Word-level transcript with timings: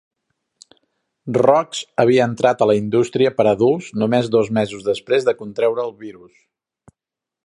Roxx 1.37 1.81
havia 2.03 2.23
entrat 2.31 2.63
a 2.65 2.69
la 2.71 2.77
indústria 2.79 3.33
per 3.41 3.45
a 3.49 3.53
adults 3.59 3.93
només 4.05 4.31
dos 4.37 4.49
mesos 4.59 4.89
després 4.91 5.29
de 5.29 5.37
contreure 5.43 5.89
el 5.89 5.95
virus. 6.05 6.45